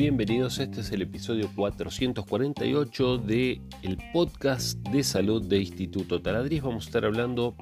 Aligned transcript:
Bienvenidos, 0.00 0.58
este 0.60 0.80
es 0.80 0.92
el 0.92 1.02
episodio 1.02 1.50
448 1.54 3.18
de 3.18 3.60
el 3.82 3.98
podcast 4.14 4.78
de 4.88 5.04
salud 5.04 5.46
de 5.46 5.58
Instituto 5.58 6.22
Taladriz. 6.22 6.62
Vamos 6.62 6.86
a 6.86 6.88
estar 6.88 7.04
hablando 7.04 7.54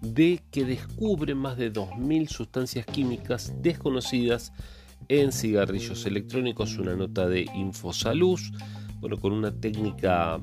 de 0.00 0.40
que 0.52 0.64
descubren 0.64 1.38
más 1.38 1.56
de 1.56 1.72
2.000 1.72 2.28
sustancias 2.28 2.86
químicas 2.86 3.52
desconocidas 3.60 4.52
en 5.08 5.32
cigarrillos 5.32 6.06
electrónicos, 6.06 6.78
una 6.78 6.94
nota 6.94 7.26
de 7.26 7.46
Infosaluz, 7.52 8.52
bueno, 9.00 9.18
con 9.18 9.32
una 9.32 9.50
técnica 9.50 10.40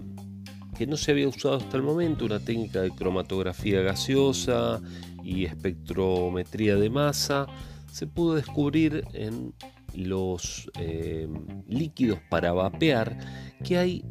que 0.77 0.87
no 0.87 0.97
se 0.97 1.11
había 1.11 1.29
usado 1.29 1.55
hasta 1.55 1.77
el 1.77 1.83
momento, 1.83 2.25
una 2.25 2.41
técnica 2.41 2.81
de 2.81 2.91
cromatografía 2.91 3.79
gaseosa 3.79 4.81
y 5.23 5.45
espectrometría 5.45 6.75
de 6.75 6.89
masa, 6.89 7.47
se 7.89 8.07
pudo 8.07 8.35
descubrir 8.35 9.05
en 9.13 9.53
los 9.95 10.69
eh, 10.79 11.27
líquidos 11.67 12.19
para 12.29 12.53
vapear 12.53 13.17
que 13.63 13.77
hay 13.77 14.05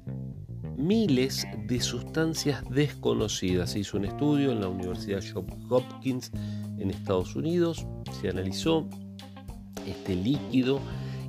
miles 0.76 1.46
de 1.66 1.80
sustancias 1.80 2.62
desconocidas. 2.70 3.70
Se 3.70 3.80
hizo 3.80 3.96
un 3.96 4.06
estudio 4.06 4.52
en 4.52 4.60
la 4.60 4.68
Universidad 4.68 5.22
Johns 5.22 5.52
Hopkins 5.70 6.32
en 6.78 6.90
Estados 6.90 7.36
Unidos, 7.36 7.86
se 8.20 8.28
analizó 8.28 8.88
este 9.86 10.16
líquido 10.16 10.80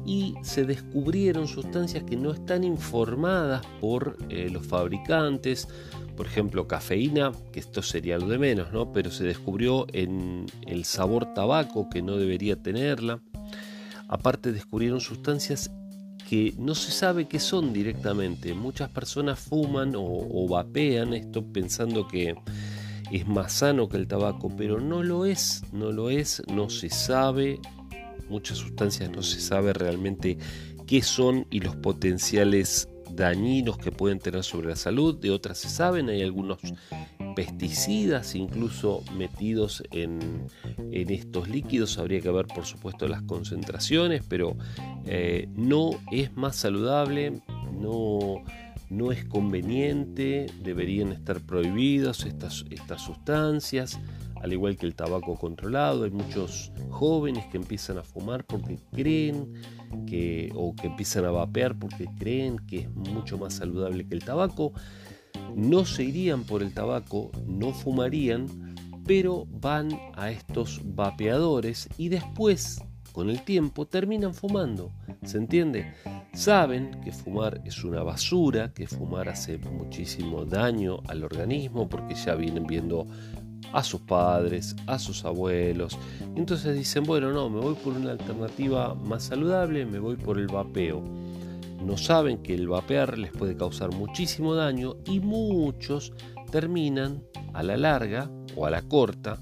y 0.06 0.36
se 0.44 0.66
descubrieron 0.66 1.48
sustancias 1.48 2.04
que 2.04 2.16
no 2.16 2.32
están 2.32 2.64
informadas 2.64 3.66
por 3.82 4.18
eh, 4.30 4.50
los 4.52 4.66
fabricantes, 4.66 5.68
por 6.16 6.28
ejemplo 6.28 6.68
cafeína, 6.68 7.32
que 7.52 7.60
esto 7.60 7.82
sería 7.82 8.18
lo 8.18 8.28
de 8.28 8.38
menos, 8.38 8.72
¿no? 8.72 8.92
pero 8.94 9.10
se 9.10 9.24
descubrió 9.24 9.88
en 9.94 10.46
el 10.68 10.86
sabor 10.86 11.34
tabaco 11.34 11.90
que 11.90 12.02
no 12.02 12.18
debería 12.18 12.56
tenerla. 12.56 13.20
Aparte 14.08 14.52
descubrieron 14.52 15.02
sustancias 15.02 15.72
que 16.28 16.54
no 16.58 16.76
se 16.76 16.92
sabe 16.92 17.28
qué 17.28 17.40
son 17.40 17.72
directamente. 17.72 18.54
Muchas 18.54 18.90
personas 18.90 19.40
fuman 19.40 19.94
o, 19.96 20.48
vapean 20.48 21.14
esto 21.14 21.46
pensando 21.46 22.08
que 22.08 22.36
es 23.12 23.28
más 23.28 23.54
sano 23.54 23.88
que 23.88 23.98
el 23.98 24.08
tabaco, 24.08 24.52
pero 24.56 24.80
no 24.80 25.04
lo 25.04 25.26
es, 25.26 25.64
no 25.72 25.92
lo 25.92 26.10
es, 26.10 26.42
no 26.52 26.70
se 26.70 26.90
sabe. 26.90 27.60
Muchas 28.30 28.58
sustancias 28.58 29.12
no 29.12 29.22
se 29.22 29.40
sabe 29.40 29.74
realmente 29.74 30.38
qué 30.88 31.04
son 31.04 31.46
y 31.52 31.60
los 31.60 31.76
potenciales 31.76 32.90
dañinos 33.12 33.78
que 33.78 33.92
pueden 33.92 34.20
tener 34.20 34.44
sobre 34.44 34.70
la 34.70 34.76
salud. 34.76 35.16
De 35.20 35.30
otras 35.30 35.60
se 35.60 35.70
saben, 35.70 36.10
hay 36.10 36.24
algunos 36.24 36.60
pesticidas 37.36 38.36
incluso 38.36 39.04
metidos 39.16 39.84
en, 39.92 40.48
estos 40.92 41.50
líquidos. 41.50 41.98
Habría 41.98 42.22
que 42.22 42.32
ver 42.32 42.48
por 42.48 42.66
supuesto 42.66 43.08
las 43.08 43.22
concentraciones, 43.24 44.24
pero 44.28 44.56
eh, 45.06 45.48
no 45.56 45.92
es 46.12 46.36
más 46.36 46.56
saludable, 46.56 47.42
no, 47.74 48.44
no 48.90 49.12
es 49.12 49.26
conveniente, 49.26 50.48
deberían 50.64 51.12
estar 51.12 51.42
prohibidos 51.42 52.26
estas, 52.26 52.66
estas 52.70 53.02
sustancias 53.02 54.00
al 54.46 54.54
igual 54.54 54.78
que 54.78 54.86
el 54.86 54.94
tabaco 54.94 55.36
controlado. 55.36 56.04
Hay 56.04 56.12
muchos 56.12 56.72
jóvenes 56.92 57.46
que 57.48 57.58
empiezan 57.58 57.98
a 57.98 58.04
fumar 58.04 58.46
porque 58.46 58.78
creen 58.92 59.54
que, 60.06 60.52
o 60.54 60.76
que 60.76 60.86
empiezan 60.86 61.26
a 61.26 61.32
vapear 61.32 61.78
porque 61.78 62.06
creen 62.20 62.58
que 62.60 62.82
es 62.82 62.90
mucho 62.94 63.40
más 63.40 63.56
saludable 63.56 64.08
que 64.08 64.14
el 64.14 64.24
tabaco 64.24 64.72
no 65.56 65.86
se 65.86 66.04
irían 66.04 66.44
por 66.44 66.62
el 66.62 66.74
tabaco, 66.74 67.32
no 67.48 67.72
fumarían, 67.72 68.76
pero 69.06 69.48
van 69.50 69.90
a 70.16 70.30
estos 70.30 70.82
vapeadores 70.84 71.88
y 71.98 72.10
después, 72.10 72.82
con 73.14 73.30
el 73.30 73.42
tiempo, 73.44 73.86
terminan 73.86 74.34
fumando. 74.34 74.92
¿Se 75.24 75.38
entiende? 75.38 75.94
Saben 76.34 77.00
que 77.04 77.12
fumar 77.14 77.62
es 77.66 77.84
una 77.84 78.04
basura, 78.04 78.74
que 78.74 78.88
fumar 78.88 79.30
hace 79.30 79.58
muchísimo 79.58 80.44
daño 80.44 81.00
al 81.08 81.24
organismo 81.24 81.88
porque 81.88 82.16
ya 82.16 82.36
vienen 82.36 82.68
viendo 82.68 83.08
a 83.72 83.84
sus 83.84 84.02
padres, 84.02 84.76
a 84.88 85.00
sus 85.00 85.24
abuelos. 85.24 85.98
entonces 86.36 86.76
dicen, 86.76 87.04
bueno, 87.04 87.32
no, 87.32 87.50
me 87.50 87.62
voy 87.62 87.76
por 87.76 87.94
una 87.94 88.12
alternativa 88.12 88.94
más 88.94 89.24
saludable, 89.24 89.86
me 89.86 90.00
voy 90.00 90.18
por 90.18 90.38
el 90.38 90.48
vapeo 90.48 91.25
no 91.84 91.98
saben 91.98 92.42
que 92.42 92.54
el 92.54 92.68
vapear 92.68 93.18
les 93.18 93.32
puede 93.32 93.56
causar 93.56 93.94
muchísimo 93.94 94.56
daño 94.56 94.96
y 95.06 95.20
muchos 95.20 96.14
terminan 96.52 97.24
a 97.54 97.64
la 97.64 97.78
larga 97.78 98.30
o 98.56 98.66
a 98.66 98.70
la 98.70 98.82
corta 98.84 99.40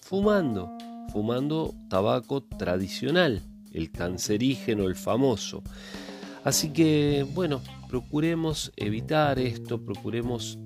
fumando, 0.00 0.70
fumando 1.12 1.74
tabaco 1.88 2.42
tradicional, 2.42 3.42
el 3.72 3.90
cancerígeno, 3.90 4.84
el 4.84 4.96
famoso. 4.96 5.62
Así 6.44 6.72
que, 6.72 7.26
bueno, 7.34 7.60
procuremos 7.88 8.72
evitar 8.76 9.38
esto, 9.38 9.84
procuremos 9.84 10.58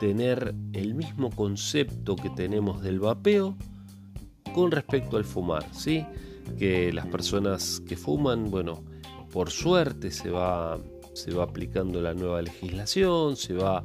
tener 0.00 0.54
el 0.72 0.94
mismo 0.94 1.30
concepto 1.30 2.16
que 2.16 2.30
tenemos 2.30 2.82
del 2.82 3.00
vapeo 3.00 3.56
con 4.54 4.70
respecto 4.70 5.16
al 5.16 5.24
fumar, 5.24 5.66
¿sí? 5.74 6.06
Que 6.58 6.92
las 6.92 7.06
personas 7.06 7.80
que 7.86 7.96
fuman, 7.96 8.50
bueno, 8.50 8.84
por 9.32 9.50
suerte 9.50 10.10
se 10.10 10.30
va, 10.30 10.78
se 11.18 11.32
va 11.32 11.44
aplicando 11.44 12.00
la 12.00 12.14
nueva 12.14 12.40
legislación, 12.40 13.36
se, 13.36 13.54
va, 13.54 13.82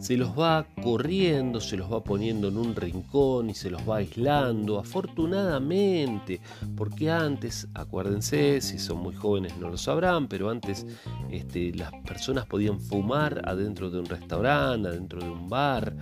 se 0.00 0.16
los 0.16 0.38
va 0.38 0.66
corriendo, 0.82 1.60
se 1.60 1.76
los 1.76 1.92
va 1.92 2.02
poniendo 2.02 2.48
en 2.48 2.56
un 2.56 2.74
rincón 2.74 3.50
y 3.50 3.54
se 3.54 3.70
los 3.70 3.88
va 3.88 3.96
aislando, 3.96 4.78
afortunadamente, 4.78 6.40
porque 6.76 7.10
antes, 7.10 7.68
acuérdense, 7.74 8.60
si 8.60 8.78
son 8.78 8.98
muy 8.98 9.14
jóvenes 9.14 9.58
no 9.58 9.68
lo 9.68 9.76
sabrán, 9.76 10.28
pero 10.28 10.50
antes 10.50 10.86
este, 11.30 11.72
las 11.74 11.92
personas 12.06 12.46
podían 12.46 12.80
fumar 12.80 13.42
adentro 13.44 13.90
de 13.90 13.98
un 13.98 14.06
restaurante, 14.06 14.88
adentro 14.88 15.20
de 15.20 15.30
un 15.30 15.48
bar, 15.48 15.94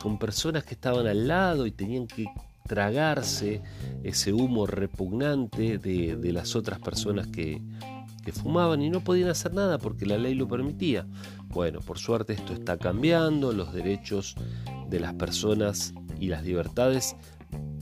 con 0.00 0.18
personas 0.18 0.64
que 0.64 0.74
estaban 0.74 1.06
al 1.06 1.28
lado 1.28 1.66
y 1.66 1.70
tenían 1.70 2.06
que 2.06 2.26
tragarse 2.66 3.62
ese 4.02 4.32
humo 4.32 4.66
repugnante 4.66 5.76
de 5.76 6.32
las 6.32 6.56
otras 6.56 6.78
personas 6.78 7.26
que, 7.26 7.60
que 8.24 8.32
fumaban 8.32 8.82
y 8.82 8.90
no 8.90 9.00
podían 9.00 9.28
hacer 9.28 9.54
nada 9.54 9.78
porque 9.78 10.06
la 10.06 10.18
ley 10.18 10.34
lo 10.34 10.48
permitía. 10.48 11.06
Bueno, 11.48 11.80
por 11.80 11.98
suerte 11.98 12.32
esto 12.32 12.52
está 12.52 12.78
cambiando, 12.78 13.52
los 13.52 13.72
derechos 13.72 14.34
de 14.88 15.00
las 15.00 15.14
personas 15.14 15.94
y 16.18 16.28
las 16.28 16.44
libertades 16.44 17.16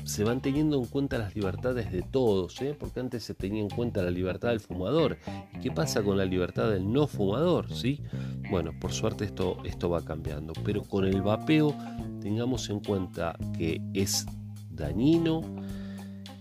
se 0.04 0.25
van 0.25 0.41
teniendo 0.41 0.76
en 0.78 0.86
cuenta 0.86 1.19
las 1.19 1.34
libertades 1.34 1.92
de 1.92 2.03
todos, 2.03 2.60
¿eh? 2.60 2.76
porque 2.78 3.00
antes 3.00 3.22
se 3.22 3.34
tenía 3.34 3.62
en 3.62 3.70
cuenta 3.70 4.03
la 4.03 4.10
libertad 4.10 4.48
del 4.50 4.60
fumador. 4.60 5.16
¿Y 5.54 5.60
qué 5.60 5.70
pasa 5.70 6.03
con 6.03 6.19
la 6.19 6.25
libertad 6.25 6.70
del 6.70 6.92
no 6.92 7.06
fumador? 7.06 7.72
¿sí? 7.72 8.03
Bueno, 8.50 8.72
por 8.78 8.92
suerte 8.92 9.24
esto, 9.24 9.59
esto 9.64 9.91
va 9.91 10.04
cambiando, 10.04 10.53
pero 10.64 10.82
con 10.82 11.04
el 11.04 11.22
vapeo 11.22 11.74
tengamos 12.20 12.69
en 12.69 12.80
cuenta 12.80 13.36
que 13.56 13.80
es 13.94 14.26
dañino, 14.70 15.42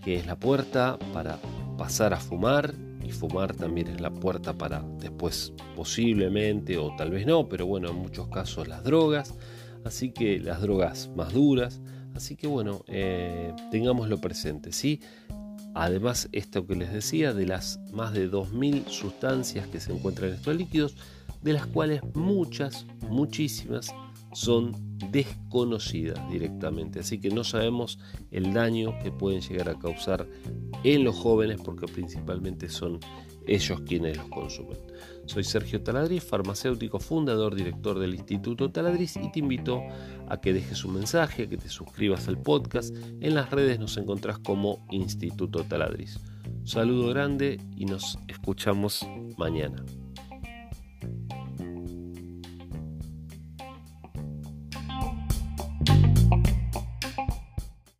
que 0.02 0.16
es 0.16 0.26
la 0.26 0.36
puerta 0.36 0.98
para 1.12 1.38
pasar 1.78 2.14
a 2.14 2.18
fumar 2.18 2.74
fumar 3.12 3.54
también 3.54 3.88
es 3.88 4.00
la 4.00 4.10
puerta 4.10 4.52
para 4.52 4.82
después 4.98 5.52
posiblemente 5.76 6.78
o 6.78 6.94
tal 6.96 7.10
vez 7.10 7.26
no, 7.26 7.48
pero 7.48 7.66
bueno, 7.66 7.90
en 7.90 7.96
muchos 7.96 8.28
casos 8.28 8.68
las 8.68 8.84
drogas, 8.84 9.34
así 9.84 10.12
que 10.12 10.38
las 10.38 10.60
drogas 10.60 11.10
más 11.16 11.32
duras, 11.32 11.80
así 12.14 12.36
que 12.36 12.46
bueno, 12.46 12.84
eh, 12.88 13.52
tengámoslo 13.70 14.20
presente, 14.20 14.72
¿sí? 14.72 15.00
Además, 15.74 16.28
esto 16.32 16.66
que 16.66 16.76
les 16.76 16.92
decía, 16.92 17.32
de 17.32 17.46
las 17.46 17.80
más 17.92 18.12
de 18.12 18.30
2.000 18.30 18.88
sustancias 18.88 19.66
que 19.68 19.80
se 19.80 19.92
encuentran 19.92 20.28
en 20.28 20.34
estos 20.36 20.54
líquidos, 20.54 20.96
de 21.40 21.54
las 21.54 21.66
cuales 21.66 22.02
muchas, 22.14 22.86
muchísimas, 23.08 23.94
son 24.32 24.72
desconocidas 25.10 26.18
directamente. 26.30 27.00
Así 27.00 27.18
que 27.18 27.30
no 27.30 27.44
sabemos 27.44 27.98
el 28.30 28.52
daño 28.52 28.98
que 29.02 29.10
pueden 29.10 29.40
llegar 29.40 29.68
a 29.68 29.78
causar 29.78 30.26
en 30.84 31.04
los 31.04 31.16
jóvenes 31.16 31.60
porque 31.64 31.86
principalmente 31.86 32.68
son 32.68 32.98
ellos 33.46 33.80
quienes 33.86 34.16
los 34.16 34.28
consumen. 34.28 34.78
Soy 35.26 35.44
Sergio 35.44 35.82
Taladriz, 35.82 36.24
farmacéutico, 36.24 36.98
fundador, 36.98 37.54
director 37.54 37.98
del 37.98 38.14
Instituto 38.14 38.70
Taladriz 38.70 39.16
y 39.16 39.30
te 39.30 39.38
invito 39.38 39.82
a 40.28 40.40
que 40.40 40.52
dejes 40.52 40.84
un 40.84 40.94
mensaje, 40.94 41.44
a 41.44 41.48
que 41.48 41.56
te 41.56 41.68
suscribas 41.68 42.28
al 42.28 42.38
podcast. 42.38 42.94
En 43.20 43.34
las 43.34 43.50
redes 43.50 43.78
nos 43.78 43.96
encontrás 43.96 44.38
como 44.38 44.84
Instituto 44.90 45.64
Taladriz. 45.64 46.18
saludo 46.64 47.08
grande 47.08 47.60
y 47.76 47.86
nos 47.86 48.18
escuchamos 48.28 49.06
mañana. 49.38 49.84